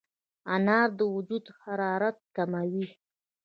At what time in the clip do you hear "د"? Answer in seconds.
0.99-0.99